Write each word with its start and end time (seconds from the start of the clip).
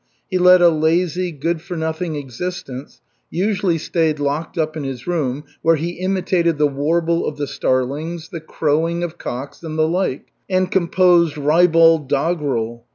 He 0.31 0.39
led 0.39 0.63
a 0.63 0.69
lazy, 0.71 1.31
good 1.31 1.61
for 1.61 1.77
nothing 1.77 2.15
existence, 2.15 3.01
usually 3.29 3.77
stayed 3.77 4.19
locked 4.19 4.57
up 4.57 4.75
in 4.75 4.83
his 4.83 5.05
room, 5.05 5.43
where 5.61 5.75
he 5.75 5.99
imitated 5.99 6.57
the 6.57 6.65
warble 6.65 7.27
of 7.27 7.37
the 7.37 7.45
starlings, 7.45 8.29
the 8.29 8.41
crowing 8.41 9.03
of 9.03 9.19
cocks, 9.19 9.61
and 9.61 9.77
the 9.77 9.87
like, 9.87 10.29
and 10.49 10.71
composed 10.71 11.37
ribald 11.37 12.09
doggerel. 12.09 12.83